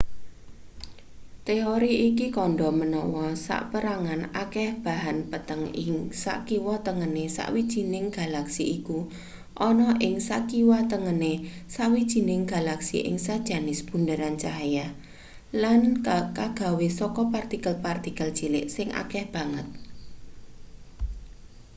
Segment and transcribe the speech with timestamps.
[1.47, 5.93] teori iki kandha menawa saperangan akeh bahan peteng ing
[6.23, 8.97] sakiwa tengene sawijining galaksi iku
[9.69, 11.33] ana ing sakiwatengene
[11.75, 14.87] sawijining galaksi ing sejenis bunderan cahya
[15.61, 15.81] lan
[16.37, 19.67] kagawe saka partikel-partikel cilik sing akeh banget